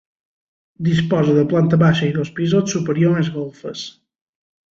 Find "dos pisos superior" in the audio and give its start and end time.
2.17-3.15